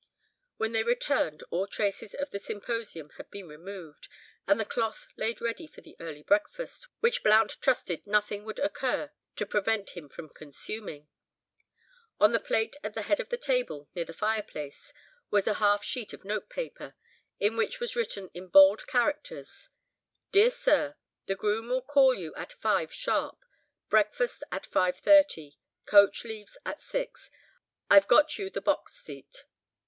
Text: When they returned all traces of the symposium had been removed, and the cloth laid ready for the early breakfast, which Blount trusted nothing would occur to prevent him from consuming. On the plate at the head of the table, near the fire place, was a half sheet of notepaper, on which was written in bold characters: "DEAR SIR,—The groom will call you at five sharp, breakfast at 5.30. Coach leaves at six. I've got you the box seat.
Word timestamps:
When 0.57 0.71
they 0.71 0.81
returned 0.81 1.43
all 1.51 1.67
traces 1.67 2.15
of 2.15 2.31
the 2.31 2.39
symposium 2.39 3.11
had 3.17 3.29
been 3.29 3.47
removed, 3.47 4.07
and 4.47 4.59
the 4.59 4.65
cloth 4.65 5.07
laid 5.15 5.39
ready 5.41 5.67
for 5.67 5.81
the 5.81 5.95
early 5.99 6.23
breakfast, 6.23 6.87
which 7.01 7.21
Blount 7.21 7.61
trusted 7.61 8.07
nothing 8.07 8.43
would 8.43 8.57
occur 8.57 9.11
to 9.35 9.45
prevent 9.45 9.91
him 9.91 10.09
from 10.09 10.29
consuming. 10.29 11.07
On 12.19 12.31
the 12.31 12.39
plate 12.39 12.77
at 12.83 12.95
the 12.95 13.03
head 13.03 13.19
of 13.19 13.29
the 13.29 13.37
table, 13.37 13.89
near 13.93 14.03
the 14.03 14.11
fire 14.11 14.41
place, 14.41 14.91
was 15.29 15.45
a 15.45 15.53
half 15.61 15.83
sheet 15.83 16.13
of 16.13 16.25
notepaper, 16.25 16.95
on 17.39 17.55
which 17.55 17.79
was 17.79 17.95
written 17.95 18.31
in 18.33 18.47
bold 18.47 18.87
characters: 18.87 19.69
"DEAR 20.31 20.49
SIR,—The 20.49 21.35
groom 21.35 21.69
will 21.69 21.83
call 21.83 22.15
you 22.15 22.33
at 22.33 22.53
five 22.53 22.91
sharp, 22.91 23.45
breakfast 23.87 24.43
at 24.51 24.63
5.30. 24.63 25.57
Coach 25.85 26.23
leaves 26.25 26.57
at 26.65 26.81
six. 26.81 27.29
I've 27.91 28.07
got 28.07 28.39
you 28.39 28.49
the 28.49 28.61
box 28.61 28.93
seat. 28.95 29.45